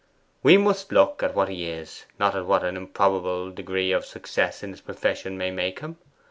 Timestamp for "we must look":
0.41-1.21